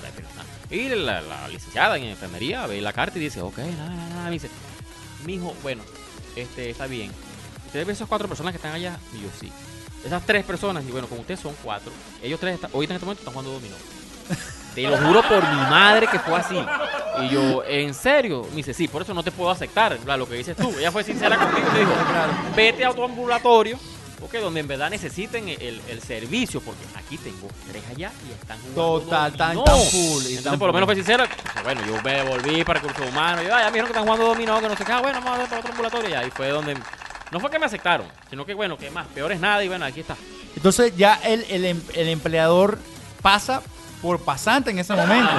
[0.69, 4.25] Y la, la licenciada en enfermería ve la carta y dice, ok, nada, nada, nada,
[4.25, 4.51] me dice,
[5.25, 5.81] mijo, bueno,
[6.35, 7.11] este, está bien.
[7.65, 8.97] ¿Ustedes ven esas cuatro personas que están allá?
[9.13, 9.51] Y yo, sí.
[10.07, 11.91] Esas tres personas, y bueno, con ustedes son cuatro.
[12.23, 13.75] Ellos tres, están- ahorita en este momento están jugando dominó.
[14.75, 16.55] Te lo juro por mi madre que fue así.
[17.23, 18.45] Y yo, ¿en serio?
[18.51, 20.69] Me dice, sí, por eso no te puedo aceptar lo que dices tú.
[20.77, 21.91] Ella fue sincera conmigo y me dijo,
[22.55, 23.79] vete a tu ambulatorio,
[24.19, 28.59] porque donde en verdad necesiten el, el servicio, porque aquí tengo tres allá y están
[28.59, 29.63] jugando Total, tan, dominó".
[29.63, 29.99] tan full.
[30.23, 30.93] y Entonces, tan por lo menos full.
[30.95, 31.27] fue sincera.
[31.63, 33.45] Bueno, yo me volví para recursos humanos.
[33.45, 34.91] Y, ah, ya me dijeron que están jugando dominó, que no sé qué.
[34.91, 36.09] Ah, bueno, vamos a ver para otro ambulatorio.
[36.09, 36.77] Y ahí fue donde.
[37.31, 39.63] No fue que me aceptaron, sino que, bueno, que más, peor es nada.
[39.63, 40.15] Y bueno, aquí está.
[40.55, 42.77] Entonces ya el, el em- el empleador
[43.21, 43.61] pasa
[44.01, 45.29] por pasante en ese momento.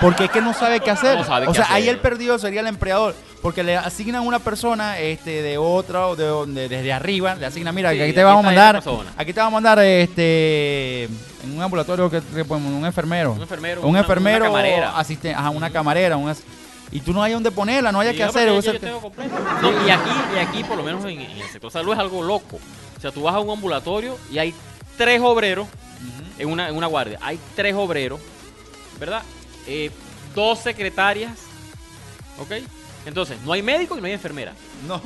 [0.00, 1.16] Porque es que no sabe qué hacer.
[1.18, 3.14] No sabe o qué sea, ahí el perdido sería el empleador.
[3.40, 7.72] Porque le asignan una persona este, de otra, o de, donde desde arriba, le asignan,
[7.74, 9.12] mira, Sí, aquí te aquí vamos a está mandar, persona.
[9.16, 13.32] aquí te vamos a mandar este en un ambulatorio que, que podemos- un enfermero.
[13.34, 14.98] Un enfermero, Un una- enfermero camarera.
[14.98, 16.42] asistente, ajá, una camarera, un as-
[16.90, 18.48] y tú no hay dónde ponerla, no hay Sí, que no, hacer.
[18.48, 19.34] yo- yo tengo completo.
[19.62, 22.22] No, y aquí, y aquí, por lo menos en, en el sector salud, es algo
[22.22, 22.58] loco.
[22.96, 24.54] O sea, tú vas a un ambulatorio y hay
[24.96, 25.68] tres obreros
[26.38, 27.18] en, una, en una guardia.
[27.22, 28.20] Hay tres obreros,
[28.98, 29.22] ¿verdad?
[29.66, 29.90] Eh,
[30.34, 31.32] dos secretarias,
[32.38, 32.52] ¿ok?
[33.08, 34.52] Entonces, no hay médico y no hay enfermera.
[34.86, 35.00] no.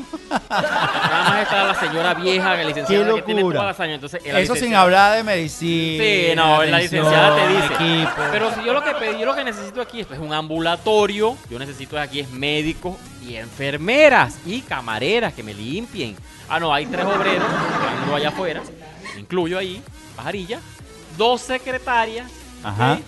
[0.51, 3.61] Nada más está la señora vieja, la licenciada Qué que tiene locura.
[3.61, 3.95] todas las años.
[3.95, 6.05] Entonces, la Eso sin licenciada- hablar de medicina.
[6.05, 7.67] Sí, no, la atención, licenciada te dice.
[7.75, 8.23] equipo.
[8.33, 11.37] Pero si yo lo que pedí, yo lo que necesito aquí es pues, un ambulatorio,
[11.49, 16.17] yo necesito aquí es médicos y enfermeras y camareras que me limpien.
[16.49, 18.62] Ah, no, hay tres obreros trabajando allá afuera,
[19.15, 19.81] me incluyo ahí,
[20.17, 20.59] pajarilla,
[21.17, 22.31] dos secretarias,
[22.65, 22.99] Ajá.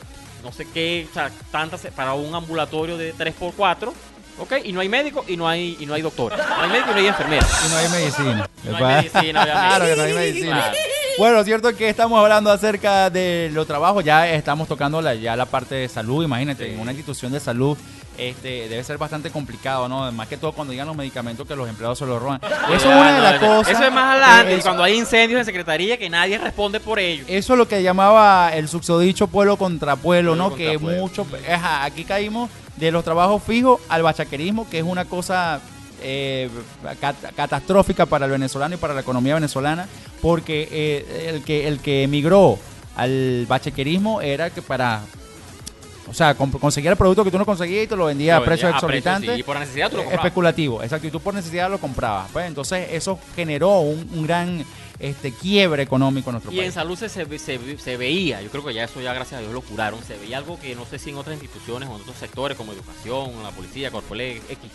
[0.42, 3.92] no sé qué, o sea, tantas para un ambulatorio de 3x4,
[4.38, 4.52] ¿ok?
[4.64, 6.32] Y no hay médico y no hay, y no hay doctor.
[6.36, 7.46] No hay médico y no hay enfermera.
[7.66, 8.48] Y no hay medicina.
[8.64, 9.50] No hay medicina, obviamente.
[9.52, 10.56] Claro que no hay medicina.
[10.62, 10.76] Claro.
[11.16, 15.46] Bueno, cierto que estamos hablando acerca de los trabajos, ya estamos tocando la, ya la
[15.46, 16.72] parte de salud, imagínate, Sí.
[16.72, 17.78] en una institución de salud
[18.18, 20.10] este, debe ser bastante complicado, ¿no?
[20.12, 22.40] Más que todo cuando digan los medicamentos que los empleados se los roban.
[22.68, 23.72] Eso es una de las cosas.
[23.74, 27.24] Eso es más adelante, cuando hay incendios en secretaría que nadie responde por ello.
[27.28, 30.50] Eso es lo que llamaba el susodicho pueblo contra pueblo, Pueblo ¿no?
[30.50, 31.00] contra que pueblo.
[31.00, 35.60] mucho, ajá, aquí caímos de los trabajos fijos al bachaquerismo, que es una cosa
[36.02, 36.50] eh,
[37.00, 39.86] cat- catastrófica para el venezolano y para la economía venezolana,
[40.20, 42.58] porque eh, el que el que emigró
[42.96, 45.02] al bachaquerismo era que para
[46.14, 48.44] o sea, conseguía el producto que tú no conseguías y te lo vendía Lo a
[48.44, 49.34] precios exorbitantes.
[49.34, 50.24] sí, y por necesidad tú lo comprabas.
[50.26, 51.08] Especulativo, exacto.
[51.08, 52.30] Y tú por necesidad lo comprabas.
[52.32, 54.64] Pues entonces eso generó un, un gran
[55.00, 56.74] este, quiebre económico en nuestro Y en país.
[56.74, 59.38] salud se, se, ve- se ve- se veía, yo creo que ya eso ya gracias
[59.38, 61.96] a Dios lo curaron, se veía algo que no sé si en otras instituciones o
[61.96, 64.70] en otros sectores como educación, la policía, Corpole, X,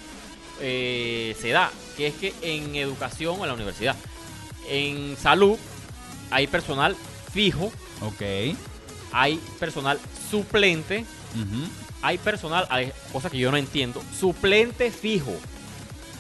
[0.62, 3.96] eh, se da, que es que en educación o en la universidad,
[4.70, 5.58] en salud
[6.32, 6.98] hay personal
[7.32, 7.72] fijo,
[8.02, 8.22] Ok.
[9.14, 9.98] hay personal
[10.30, 11.06] suplente,
[12.02, 15.34] Hay personal, hay cosas que yo no entiendo, suplente fijo.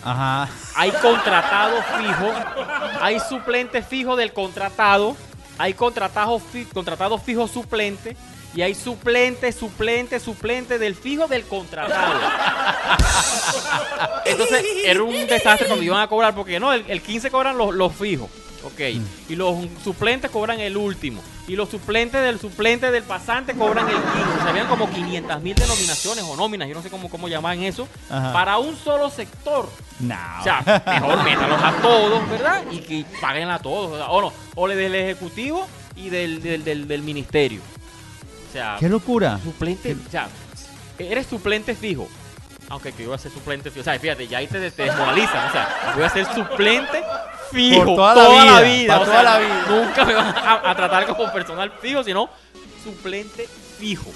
[0.03, 0.49] Ajá.
[0.75, 2.31] Hay contratado fijo,
[3.01, 5.15] hay suplente fijo del contratado,
[5.57, 8.15] hay contratado, fi- contratado fijo suplente
[8.55, 12.19] y hay suplente, suplente, suplente del fijo del contratado.
[14.25, 17.73] Entonces era un desastre cuando iban a cobrar porque no, el, el 15 cobran los,
[17.73, 18.29] los fijos.
[18.63, 18.79] Ok,
[19.29, 21.21] y los suplentes cobran el último.
[21.47, 24.09] Y los suplentes del suplente del pasante cobran el 15.
[24.09, 27.63] O sea, habían como 500 mil denominaciones o nóminas, yo no sé cómo, cómo llaman
[27.63, 28.33] eso, Ajá.
[28.33, 29.69] para un solo sector.
[29.99, 30.15] No.
[30.39, 32.63] O sea, mejor métalos a todos, ¿verdad?
[32.69, 33.93] Y que paguen a todos.
[33.93, 37.61] O, sea, o no, o le del ejecutivo y del, del, del, del ministerio.
[38.49, 39.39] O sea, ¡Qué locura!
[39.43, 40.27] suplente, o sea,
[40.97, 42.07] eres suplente fijo.
[42.67, 43.81] Aunque que yo voy a ser suplente fijo.
[43.81, 45.47] O sea, fíjate, ya ahí te, te desmoralizan.
[45.47, 47.01] O sea, voy a ser suplente
[47.51, 49.65] fijo Por toda la vida, pa' o toda sea, la vida.
[49.69, 52.29] Nunca me van a, a tratar como personal fijo, sino
[52.83, 54.11] suplente fijo.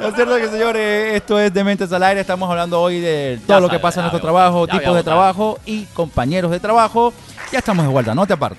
[0.00, 2.20] Lo cierto es que, señores, esto es Dementes al Aire.
[2.20, 4.86] Estamos hablando hoy de todo lo que sabe, pasa en ya nuestro trabajo, ya tipos
[4.94, 5.04] de votado.
[5.04, 7.12] trabajo y compañeros de trabajo.
[7.52, 8.58] Ya estamos de vuelta, no te apartes.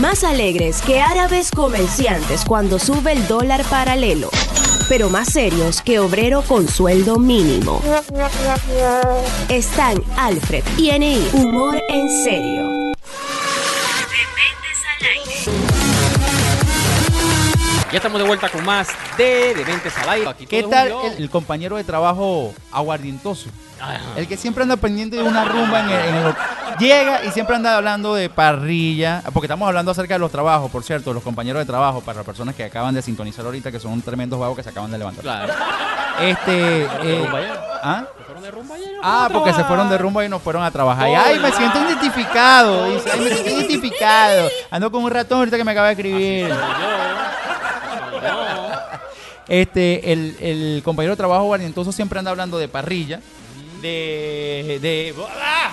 [0.00, 4.30] Más alegres que árabes comerciantes cuando sube el dólar paralelo,
[4.88, 7.80] pero más serios que obrero con sueldo mínimo.
[9.48, 12.92] Están Alfred y NI, humor en serio.
[17.90, 20.28] Ya estamos de vuelta con más de Dementes al Aire.
[20.30, 23.50] Aquí ¿Qué tal el, compañero de trabajo aguardientoso?
[23.78, 23.98] Ajá.
[24.16, 26.34] El que siempre anda pendiente de una rumba en el, en el-
[26.78, 30.82] Llega y siempre anda hablando de parrilla, porque estamos hablando acerca de los trabajos, por
[30.82, 34.00] cierto, los compañeros de trabajo, para las personas que acaban de sintonizar ahorita, que son
[34.02, 35.22] tremendos vagos que se acaban de levantar.
[35.22, 35.52] Claro.
[36.20, 36.82] Este...
[36.82, 37.52] ¿Se fueron de eh?
[37.82, 38.04] ¿ah?
[38.16, 38.88] ¿Se fueron de rumba ayer?
[39.02, 41.08] Ah, porque se fueron de rumba y no fueron a trabajar.
[41.08, 42.90] Y, ay, me siento identificado.
[42.90, 44.48] Dice, ay, me siento identificado.
[44.70, 46.48] Ando con un ratón ahorita que me acaba de escribir.
[46.48, 46.54] Yo.
[46.54, 47.02] Yo.
[49.48, 53.20] Este, el, el compañero de trabajo guardientoso siempre anda hablando de parrilla.
[53.80, 54.78] De.
[54.80, 55.14] de.
[55.40, 55.72] ¡Ah!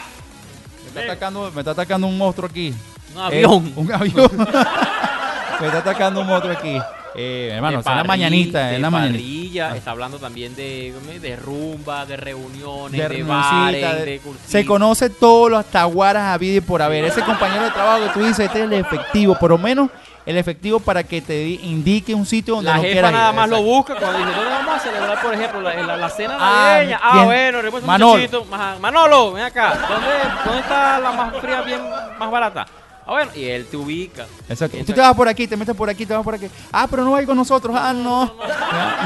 [0.99, 2.73] Me está atacando, me está atacando un monstruo aquí.
[3.15, 3.67] Un avión.
[3.67, 4.31] Eh, un avión.
[5.59, 6.77] me está atacando un monstruo aquí.
[7.15, 9.71] Eh, hermano, es parri- mañanita, en la mañanita.
[9.71, 9.75] Ah.
[9.75, 14.21] está hablando también de, de rumba, de reuniones, De de, bares, de- de.
[14.47, 17.03] Se conoce todos los taguaras a vida y por haber.
[17.05, 19.89] Ese compañero de trabajo que tú dices, este es el efectivo, por lo menos
[20.29, 23.29] el efectivo para que te di- indique un sitio donde La no jefa quieras nada
[23.31, 23.35] ir.
[23.35, 26.37] más lo busca cuando dice, ¿dónde vamos a celebrar, por ejemplo, la, la- la cena
[26.39, 26.99] Ah, navideña?
[27.01, 27.25] Ah, ¿quién?
[27.25, 28.45] bueno, un Manolo.
[28.79, 29.73] Manolo, ven acá.
[29.89, 30.07] ¿Dónde,
[30.45, 31.81] ¿Dónde está la más fría, bien
[32.19, 32.65] más barata?
[33.07, 34.27] Ah, bueno, y él te ubica.
[34.47, 34.77] Exacto.
[34.85, 36.47] Tú te vas por aquí, te metes por aquí, te vas por aquí.
[36.71, 37.75] Ah, pero no hay con nosotros.
[37.75, 38.31] Ah, no.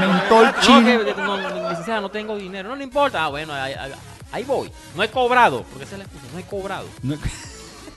[0.02, 0.86] El No, chino.
[1.06, 2.68] que, no, no, licenciada, no tengo dinero.
[2.68, 3.24] No le importa.
[3.24, 3.94] Ah, bueno, ahí, ahí-
[4.34, 4.70] ahí voy.
[4.94, 5.64] No he cobrado.
[5.64, 6.26] Porque esa es la excusa.
[6.34, 6.86] No he cobrado.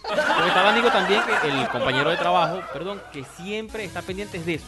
[0.09, 4.55] Porque estaba digo también que el compañero de trabajo, perdón, que siempre está pendiente de
[4.55, 4.64] eso.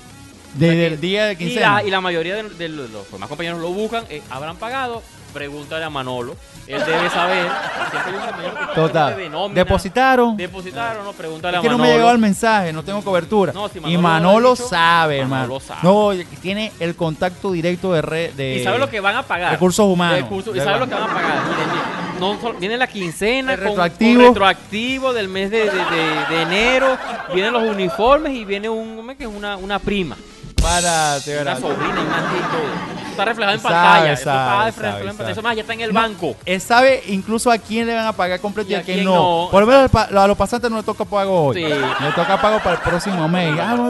[0.55, 1.75] Desde el día de Y quincena.
[1.75, 5.03] la, y la mayoría de, de los, los demás compañeros lo buscan, eh, habrán pagado.
[5.39, 6.37] Pregúntale a Manolo.
[6.67, 7.47] Él debe saber.
[7.91, 9.17] Siempre hay un compañero que está Total.
[9.17, 9.55] de nómina.
[9.55, 10.37] Depositaron.
[10.37, 11.93] Depositaron, no, pregúntale Es a que no Manolo.
[11.95, 13.53] me llegó el mensaje, no tengo cobertura.
[13.53, 15.61] No, si y Manolo Manolo lo ha dicho, sabe, Manolo hermano.
[15.61, 15.81] sabe.
[15.83, 19.53] No, tiene el contacto directo de red de Y sabe lo que van a pagar.
[19.53, 20.19] recursos humanos.
[20.19, 21.43] Recursos- y De- sabe lo que van a pagar.
[21.45, 24.21] Miren, miren, no solo- viene la quincena El con, retroactivo.
[24.25, 26.99] con retroactivo del mes de, de- de- de enero.
[27.33, 29.31] Vienen los uniformes y viene un, ¿cómo es que es?
[29.33, 30.17] una, una prima.
[30.63, 32.99] Para, te Una sobrina y una tía y todo.
[33.09, 34.13] Eso está reflejado en pantalla.
[34.13, 35.09] Eso sabe, está sabe, reflejado en sabe.
[35.17, 35.31] pantalla.
[35.33, 36.37] Eso más ya está en el No, banco.
[36.45, 39.05] Él sabe incluso a quién le van a pagar completo y, Y a a quién
[39.05, 39.15] no.
[39.45, 39.49] no.
[39.51, 41.57] Por lo menos a los pasantes no le toca pago hoy.
[41.57, 41.63] Sí.
[41.65, 43.59] Le toca pago para el próximo mes.
[43.59, 43.89] Ah, a No,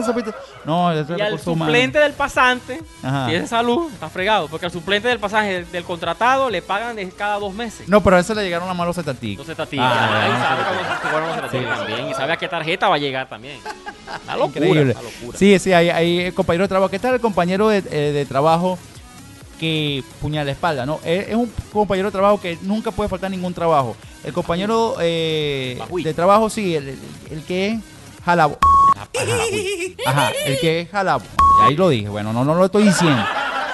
[0.91, 1.67] eso es Y al recursos humanos.
[1.67, 3.27] suplente del pasante, Ajá.
[3.27, 4.47] si es de salud, está fregado.
[4.47, 7.87] Porque al suplente del pasaje del, contratado le pagan cada dos meses.
[7.87, 8.97] No, pero a ese le llegaron las malos.
[8.97, 11.87] Ah, ahí sabe fueron los estatísticos Sí, sí.
[11.87, 12.09] también.
[12.09, 13.59] Y sabe a qué tarjeta va a llegar también.
[14.25, 14.65] La locura.
[14.65, 14.93] Increíble.
[14.95, 15.37] La locura.
[15.37, 16.89] Sí, sí, hay, hay compañero de trabajo.
[16.91, 17.77] ¿Qué tal el compañero de,
[18.09, 18.77] eh, de trabajo
[19.59, 20.85] que puñala la espalda?
[20.85, 20.99] ¿no?
[21.05, 23.95] Es, es un compañero de trabajo que nunca puede faltar ningún trabajo.
[24.23, 26.99] El compañero eh, de trabajo, sí, el, el-
[27.31, 27.79] el que es
[28.25, 28.57] jalabo.
[30.05, 31.23] Ajá, el que es jalabo.
[31.63, 33.23] Ahí lo dije, bueno, no, no lo estoy diciendo.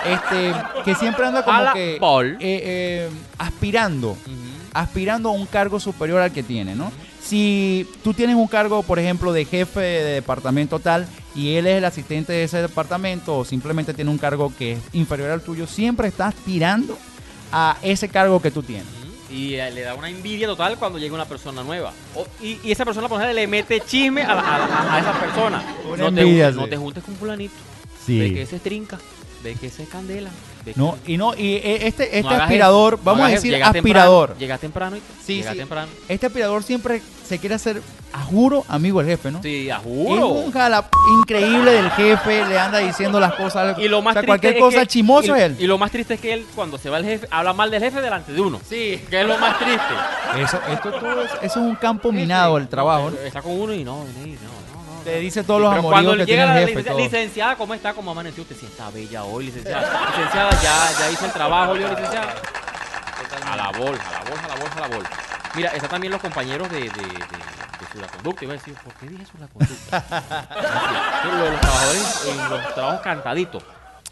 [0.06, 1.98] Este, que siempre anda como que
[2.40, 4.16] eh, eh, aspirando
[4.72, 6.92] aspirando a un cargo superior al que tiene, ¿no?
[7.26, 11.78] Si tú tienes un cargo, por ejemplo, de jefe de departamento tal y él es
[11.80, 15.66] el asistente de ese departamento o simplemente tiene un cargo que es inferior al tuyo,
[15.66, 16.98] siempre está aspirando
[17.52, 18.86] a ese cargo que tú tienes.
[19.32, 21.94] Y eh, le da una envidia total cuando llega una persona nueva.
[22.14, 25.00] O- y, y esa persona, por ejemplo, le mete chisme a, la- a la- a
[25.00, 25.64] esa persona.
[25.92, 26.70] Una no, te, juntes- no sí.
[26.70, 27.54] te juntes con fulanito.
[28.08, 29.00] Ve que ese es trinca.
[29.44, 30.30] Ve que ese es candela.
[30.76, 34.30] No, y no, y eh, este, este no aspirador, no vamos a decir aspirador.
[34.30, 34.98] Temprano, llega temprano.
[34.98, 35.58] y- Sí, llega sí.
[35.58, 35.88] temprano.
[36.08, 37.82] Este aspirador siempre se quiere hacer,
[38.14, 39.42] a juro, amigo del jefe, ¿no?
[39.42, 40.28] Sí, a Es juro.
[40.30, 40.88] un jala
[41.20, 43.78] increíble del jefe, le anda diciendo las cosas.
[43.80, 45.56] Y lo más o sea, triste cualquier es cosa que- chimoso y, es él.
[45.60, 47.82] Y lo más triste es que él, cuando se va el jefe, habla mal del
[47.82, 48.60] jefe delante de uno.
[48.70, 49.02] Sí.
[49.10, 49.94] Que es lo más triste.
[50.42, 53.18] Eso, esto todo es, eso es un campo minado el trabajo, ¿no?
[53.18, 54.55] Está con uno y no, no, no.
[55.06, 56.66] Te dice todos los amoríos cuando que tiene llega el la jefe.
[56.72, 57.04] licenciada, todo.
[57.06, 57.94] licenciada, ¿cómo está?
[57.94, 58.44] ¿Cómo amaneció?
[58.44, 60.10] Usted sí está bella hoy, licenciada.
[60.10, 62.36] licenciada, ya, ya hice el trabajo, yo, licenciada.
[63.46, 65.06] A la bol, a la bol, a la bol, a la bol.
[65.56, 68.44] Mira, están también los compañeros de, de, de, de Suraconducta.
[68.44, 69.98] Iba a decir, ¿por qué dije Suraconducta?
[70.50, 73.64] Así, lo de los trabajadores en los trabajos cantaditos.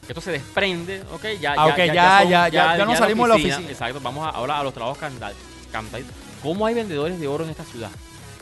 [0.07, 1.25] Esto se desprende, ¿ok?
[1.39, 3.69] Ya, Ah, ok, ya, ya, ya, ya son- no salimos de la oficina.
[3.71, 5.31] Exacto, vamos a- ahora a los trabajos canta-
[5.71, 6.13] cantaditos.
[6.41, 7.89] ¿Cómo hay vendedores de oro en esta ciudad?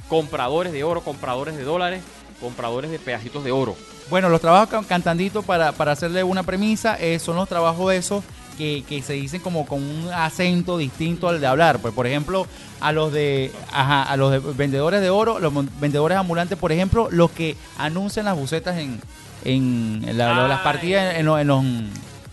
[0.09, 2.03] Compradores de oro, compradores de dólares.
[2.41, 3.75] Compradores de pedacitos de oro.
[4.10, 8.23] Bueno, los trabajos can- cantandito, para, para hacerle una premisa, eh, son los trabajos esos
[8.58, 11.80] que, que se dicen como con un acento distinto al de hablar.
[11.80, 12.45] Pues, por ejemplo,
[12.82, 17.08] a los de ajá, a los de vendedores de oro, los vendedores ambulantes, por ejemplo,
[17.12, 18.99] los que anuncian las bucetas en,
[19.45, 21.63] en, en la- Ah, las partidas en, los- en los,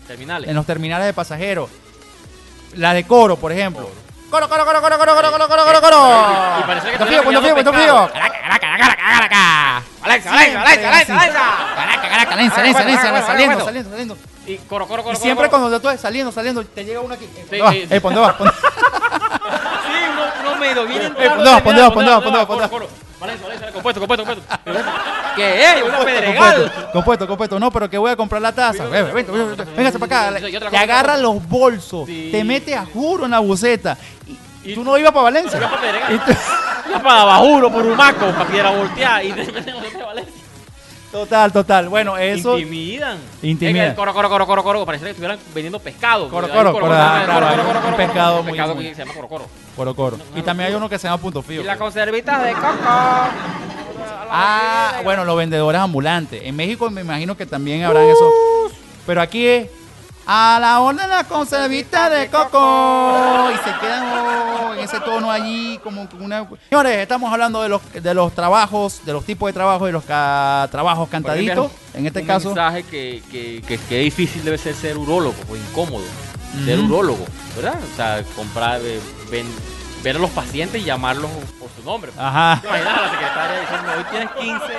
[0.07, 0.49] Terminales.
[0.49, 1.69] en los terminales de pasajeros.
[2.75, 3.89] La de coro, por ejemplo.
[4.29, 4.47] Coro.
[4.47, 6.59] Coro, coro, coro, coro, coro, coro, coro, coro, coro.
[6.59, 8.09] Y parece que fijo, punto pillado fijo.
[8.13, 9.83] Caraca, caraca, caraca, caraca.
[10.09, 11.39] Alexa, Alexa, Alexa, Alexa, Alexa.
[11.75, 12.81] Caraca, caraca, Alexa, Alexa,
[13.25, 14.17] saliendo, saliendo, saliendo.
[14.47, 15.15] Y coro, coro, coro.
[15.15, 17.27] siempre cuando tú saliendo, saliendo, te llega una aquí.
[17.51, 18.53] Eh, ponte va, ponte.
[18.55, 19.95] Sí,
[20.41, 21.15] uno eh, medio bien.
[21.17, 22.87] Eh, no, ponte va, ponte va, ponte va,
[23.19, 24.91] Valencia, Valencia, compuesto, compuesto, compuesto.
[25.35, 25.83] ¿Qué es?
[25.83, 26.89] Una pedregal.
[26.93, 28.85] Compuesto, compuesto, no, pero que voy a comprar la taza.
[28.87, 30.69] Véngase para acá.
[30.69, 33.97] Te agarra los bolsos, te mete a juro en la buceta.
[34.63, 35.59] Y, tú no ibas para Valencia.
[37.03, 39.23] Para Bajuro, por Humaco, para Piedra Volteada.
[39.23, 39.43] Y de
[40.05, 40.33] Valencia.
[41.11, 41.89] Total, total.
[41.89, 42.57] Bueno, eso.
[42.59, 43.17] Intimidan.
[43.41, 43.95] Intimidan.
[43.95, 44.85] Coro, coro, coro, coro, coro.
[44.85, 46.29] Parece que estuvieran vendiendo pescado.
[46.29, 49.27] Coro, coro, un coro, un coro, pescado coro, muy- pescado muy- que se llama coro,
[49.27, 49.45] coro.
[49.75, 50.17] Coro, coro.
[50.35, 51.61] Y también hay uno que se llama punto fijo.
[51.63, 52.67] Y las conservitas de coco.
[54.31, 56.41] Ah, bueno, los vendedores ambulantes.
[56.43, 58.29] En México me imagino que también habrán eso.
[59.07, 59.67] Pero aquí es
[60.31, 63.49] a la orden la conservita de coco.
[63.51, 66.47] Y se quedan oh, en ese tono allí como una...
[66.69, 70.03] Señores, estamos hablando de los, de los trabajos, de los tipos de trabajo y los
[70.03, 71.71] ca- trabajos cantaditos.
[71.95, 72.49] En este un caso...
[72.49, 76.05] mensaje que, que, que, que difícil debe ser ser urólogo, o incómodo.
[76.63, 77.79] Ser urólogo, ¿verdad?
[77.91, 78.99] O sea, comprar, eh,
[79.31, 79.51] ven-
[80.03, 82.11] ver a los pacientes y llamarlos por su nombre.
[82.17, 82.59] Ajá.
[82.61, 84.73] ¿Te imaginas a la secretaria diciendo, hoy tienes 15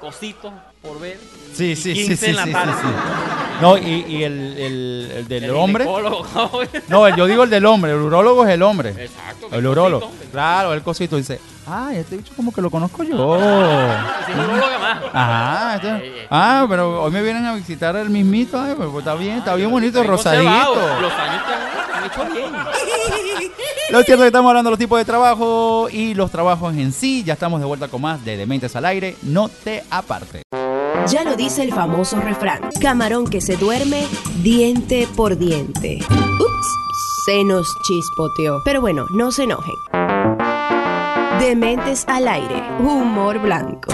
[0.00, 1.18] cositos por ver?
[1.52, 2.72] Sí, sí, sí, 15 sí, en la sí, tarde.
[2.80, 2.94] sí, sí.
[3.60, 5.84] No, y, y el, el- el del El hombre...
[5.84, 6.26] ginecólogo.
[6.88, 8.90] No, el- yo digo el del hombre, el urólogo es el hombre.
[8.90, 9.48] Exacto.
[9.52, 10.10] El urólogo.
[10.32, 13.38] Claro, el cosito dice, ay, este bicho como que lo conozco yo.
[14.24, 15.02] Si es urólogo más.
[15.12, 19.36] Ajá, este- ah, pero hoy me vienen a visitar el mismito, ay, pues está bien,
[19.38, 20.74] está bien bonito, Bien conservado.
[20.76, 21.00] rosadito.
[21.02, 22.52] Los años te han, te han hecho bien.
[23.90, 26.92] Lo cierto es que estamos hablando de los tipos de trabajo y los trabajos en
[26.94, 27.24] sí.
[27.24, 29.16] Ya estamos de vuelta con más de Dementes al Aire.
[29.22, 30.42] No te aparte.
[31.08, 32.60] Ya lo dice el famoso refrán.
[32.80, 34.06] Camarón que se duerme,
[34.42, 35.98] diente por diente.
[36.10, 36.66] Ups,
[37.24, 38.60] se nos chispoteó.
[38.64, 39.74] Pero bueno, no se enojen.
[41.40, 43.92] Dementes al aire, humor blanco.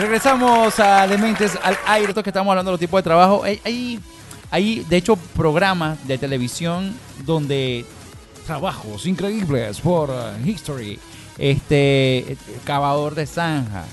[0.00, 2.14] Regresamos a Dementes al Aire.
[2.14, 3.44] Que estamos hablando de los tipos de trabajo.
[3.44, 4.00] Hay,
[4.50, 7.84] hay, de hecho, programas de televisión donde
[8.46, 10.98] trabajos increíbles por uh, History.
[11.36, 13.84] Este, cavador de zanja.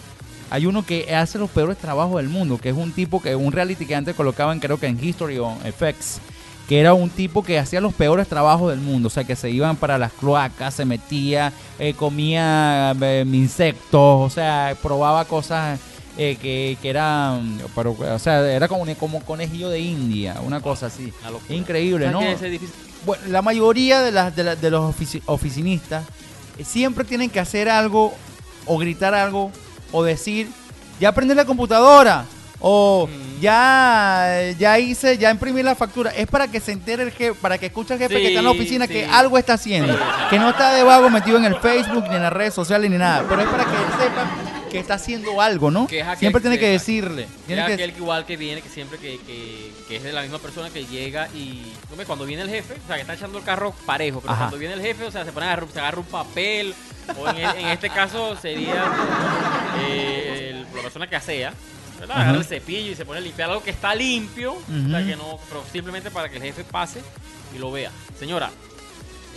[0.49, 3.51] Hay uno que hace los peores trabajos del mundo, que es un tipo que un
[3.51, 6.21] reality que antes colocaban, creo que en History o FX,
[6.69, 9.49] que era un tipo que hacía los peores trabajos del mundo, o sea, que se
[9.49, 15.79] iban para las cloacas, se metía, eh, comía eh, insectos, o sea, probaba cosas
[16.17, 20.87] eh, que, que eran, pero, o sea, era como, como conejillo de India, una cosa
[20.87, 21.13] así.
[21.23, 21.39] Una.
[21.55, 22.67] Increíble, ¿Sabes ¿no?
[23.05, 26.03] Bueno, la mayoría de, las de, la- de los ofici- oficinistas
[26.57, 28.13] eh, siempre tienen que hacer algo
[28.65, 29.51] o gritar algo
[29.91, 30.49] o decir,
[30.99, 32.25] ya aprendí la computadora
[32.59, 33.39] o Mm.
[33.39, 36.09] ya, ya hice, ya imprimí la factura.
[36.09, 38.39] Es para que se entere el jefe, para que escuche el jefe Sí, que está
[38.39, 38.93] en la oficina sí.
[38.93, 39.99] que algo está haciendo, Sí,
[40.31, 42.97] que no está de vago metido en el Facebook ni en las redes sociales ni
[42.97, 44.27] nada, pero es para que él sepa
[44.69, 45.87] que está haciendo algo, ¿no?
[45.87, 47.27] Que es aquel Siempre tiene que que- decirle.
[47.45, 49.19] Tiene Es que- aquel que igual que viene, que siempre que,
[49.87, 52.87] que, es de la misma persona que llega y hombre, cuando viene el jefe, o
[52.87, 54.43] sea, que está echando el carro parejo, pero Ajá.
[54.43, 56.73] cuando viene el jefe, o sea, se pone a agarrar, se agarra un papel,
[57.17, 58.85] o en, en este caso sería
[59.89, 61.53] eh, el- la persona que asea,
[61.99, 62.17] ¿verdad?
[62.21, 65.15] Agarra el cepillo y se pone a limpiar algo que está limpio, o sea, que
[65.15, 67.01] no, pero simplemente para que el jefe pase
[67.55, 67.91] y lo vea.
[68.19, 68.51] Señora,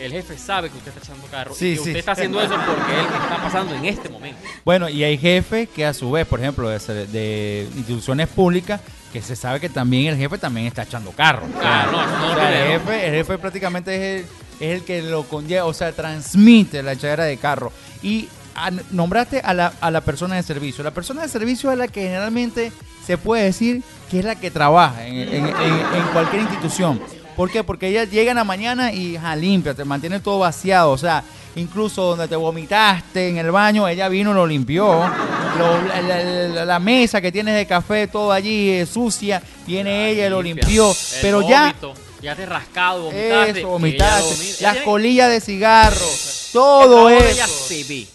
[0.04, 1.80] el jefe sabe que usted está echando carro Sí, y que sí.
[1.90, 4.40] usted está haciendo eso porque él está pasando en este momento.
[4.64, 8.80] Bueno, y hay jefes que a su vez, por ejemplo, de, de instituciones públicas,
[9.12, 11.46] que se sabe que también el jefe también está echando carro.
[11.48, 14.24] No, no O lo sea, el jefe, el jefe prácticamente es
[14.60, 17.72] el, es el que lo conlleva, o sea, transmite la echadera de carro.
[18.02, 20.84] Y a- nombraste a la, a la persona de servicio.
[20.84, 22.72] La persona de servicio es la que generalmente
[23.06, 25.54] se puede decir que es la que trabaja en, en- en-
[25.94, 27.00] en cualquier institución.
[27.36, 27.64] ¿Por qué?
[27.64, 30.90] Porque ellas llegan a mañana y ja, limpia, te mantiene todo vaciado.
[30.92, 31.22] O sea,
[31.56, 35.10] incluso donde te vomitaste en el baño, ella vino y lo limpió.
[35.58, 40.10] Lo- la, la- la- la mesa que tienes de café, todo allí eh, sucia, viene
[40.10, 40.94] ella y lo limpió.
[41.22, 41.74] Pero ya
[42.22, 43.50] ya te rascado, vomitaste.
[43.50, 44.34] eso, ella vomitaste.
[44.58, 46.06] Ella Las colillas de cigarro,
[46.52, 47.64] todo de ella eso.
[47.66, 48.06] se ve.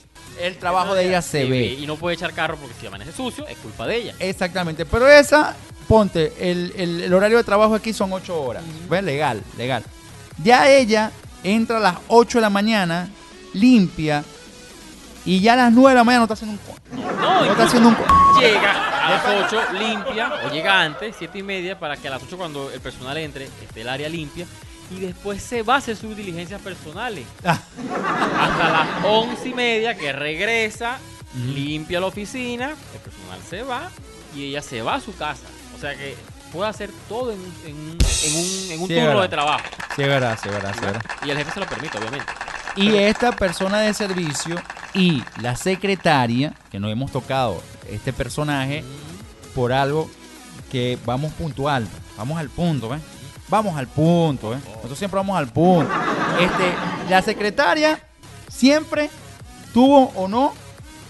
[0.42, 1.78] El trabajo de ella se ve.
[1.80, 4.14] Y no puede echar carro porque si amanece sucio, es culpa de ella.
[4.20, 5.56] Exactamente, pero esa
[5.88, 8.64] ponte, el, el- el horario de trabajo aquí son 8 horas.
[8.90, 9.04] ¿Ves?
[9.04, 9.84] Legal, legal.
[10.44, 11.12] Ya ella
[11.44, 13.10] entra a las 8 de la mañana,
[13.54, 14.24] limpia,
[15.26, 16.74] y ya a las 9 de la mañana no está haciendo un...
[16.74, 17.98] co- No, No está haciendo un...
[18.40, 22.22] llega a las 8 limpia o llega antes, 7 y media, para que a las
[22.24, 24.46] 8 cuando el personal entre esté el área limpia
[24.92, 27.26] y después se va a hacer sus diligencias personales.
[27.44, 27.60] Ah.
[28.40, 30.98] Hasta las 11 y media que regresa,
[31.54, 33.90] limpia la oficina, el personal se va
[34.36, 35.48] y ella se va a su casa.
[35.86, 36.16] Sea que
[36.52, 39.22] puede hacer todo en, un- en un, en un, en un Sí, es turno verdad.
[39.22, 39.64] de trabajo.
[39.96, 41.02] Sí, es verdad, sí, es verdad, sí, verdad.
[41.26, 42.26] Y el jefe se lo permite, obviamente.
[42.78, 44.56] Y esta persona de servicio
[44.94, 48.84] y la secretaria, que no hemos tocado este personaje,
[49.54, 50.10] por algo
[50.72, 53.02] que vamos puntual, vamos al punto, ¿ves?
[53.48, 54.60] Vamos al punto, ¿ves?
[54.76, 55.92] Nosotros siempre vamos al punto.
[56.40, 56.74] Este,
[57.10, 58.00] la secretaria
[58.50, 59.10] siempre
[59.74, 60.54] tuvo o no,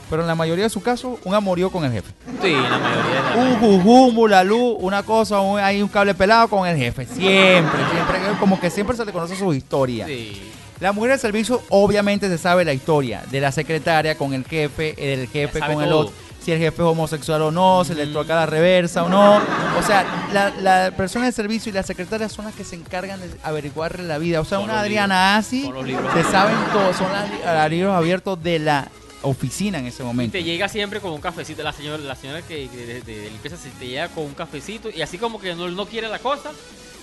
[0.10, 2.12] pero en la mayoría de sus casos, un amorío con el jefe.
[2.42, 6.14] Sí, la mayoría de Un las jujú, un luz, una cosa, un- hay un cable
[6.14, 7.06] pelado con el jefe.
[7.06, 10.06] Siempre, siempre, como que siempre se le conoce su historia.
[10.08, 10.52] Sí.
[10.80, 14.94] La mujer de servicio obviamente se sabe la historia de la secretaria con el jefe,
[15.14, 16.14] el jefe con el otro,
[16.44, 19.38] si el jefe es homosexual o no, se le toca la reversa o no.
[19.80, 23.20] O sea, la, la persona de servicio y la secretaria son las que se encargan
[23.22, 24.42] de averiguarle la vida.
[24.42, 28.60] O sea, Con una Adriana libros, Asi se saben todo, son los libros abiertos de
[28.60, 28.88] la
[29.26, 30.32] oficina en ese Y momento.
[30.34, 31.62] te llega siempre con un cafecito.
[31.64, 34.90] La señora, la señora que de, de- de limpieza se te llega con un cafecito
[34.90, 36.52] y así como que no, no quiere la cosa.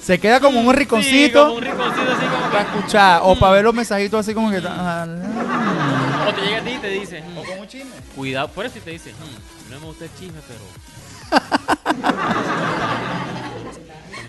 [0.03, 1.77] Se queda como un Sí, rinconcito como un así
[2.27, 2.79] como para que.
[2.79, 3.39] escuchar o Mm.
[3.39, 4.61] para ver los mensajitos así como que...
[4.61, 4.65] mm.
[6.29, 7.23] O te llega a ti y te dice.
[7.23, 7.91] mm, O con un chisme.
[8.17, 9.13] Cuidado, por eso y te dice.
[9.13, 10.61] mm, no me gusta el chisme, pero.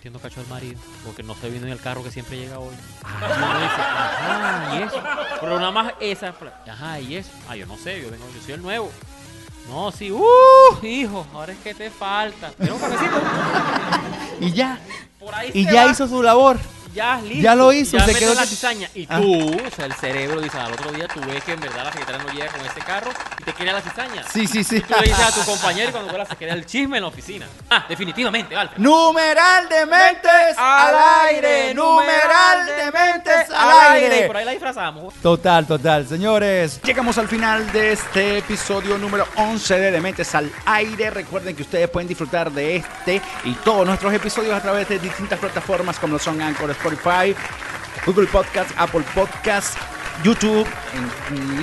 [0.04, 0.78] Metiendo cacho al marido.
[1.06, 2.76] Porque no se vino en el carro que siempre llega hoy.
[2.76, 5.02] Y uno dice, ajá, y eso.
[5.40, 6.36] Pero nada más esa.
[6.70, 7.30] Ajá, y eso.
[7.48, 8.92] Ah, yo no sé, yo vengo, yo soy el nuevo.
[9.70, 10.26] No, sí, uh,
[10.86, 12.52] hijo, ahora es que te falta.
[12.58, 13.16] Pero un cafecito.
[14.42, 14.78] Y ya.
[15.22, 15.92] Por ahí Y ya va.
[15.92, 16.58] hizo su labor.
[16.94, 17.42] Ya, listo.
[17.44, 18.90] Ya lo hizo, ya se quedó la cizaña.
[18.94, 19.18] Y Ah.
[19.20, 21.92] tú, o sea, el cerebro dice, al otro día tú ves que en verdad la
[21.92, 24.24] secretaria no llega con ese carro y te quiere la cizaña.
[24.32, 24.78] Sí, sí, sí.
[24.78, 27.04] Y tú le dices a tu compañero y cuando vuelvas se queda el chisme en
[27.04, 27.48] la oficina.
[27.70, 28.78] Ah, definitivamente, Alfred.
[28.80, 30.96] Numeral de mentes al
[31.28, 31.74] aire.
[31.74, 34.28] Numeral de mentes al aire.
[34.28, 35.14] Por ahí la disfrazamos.
[35.22, 36.08] Total, total.
[36.08, 41.10] Señores, Llegamos al final de este episodio número 11 de Dementes al Aire.
[41.10, 45.40] Recuerden que ustedes pueden disfrutar de este y todos nuestros episodios a través de distintas
[45.40, 47.36] plataformas como lo son Anchor, Spotify,
[48.06, 49.78] Google Podcast, Apple Podcast,
[50.24, 50.68] YouTube,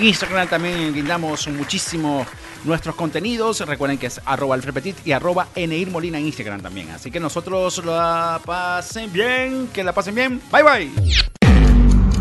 [0.01, 2.27] Instagram también guindamos muchísimo
[2.65, 3.61] nuestros contenidos.
[3.61, 6.91] Recuerden que es arroba Alfred Petit y arroba Eneir Molina en Instagram también.
[6.91, 10.41] Así que nosotros la pasen bien, que la pasen bien.
[10.51, 11.39] Bye bye.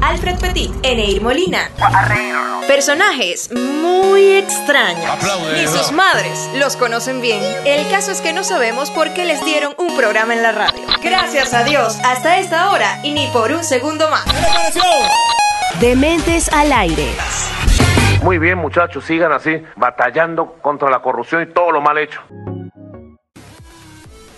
[0.02, 1.70] Alfred Petit, Eneir Molina.
[2.68, 5.10] Personajes muy extraños.
[5.54, 7.42] Ni sus madres los conocen bien.
[7.66, 10.82] El caso es que no sabemos por qué les dieron un programa en la radio.
[11.04, 14.26] Gracias a Dios, hasta esta hora y ni por un segundo más.
[15.80, 17.08] Dementes al aire.
[18.24, 22.22] Muy bien, muchachos, sigan así, batallando contra la corrupción y todo lo mal hecho.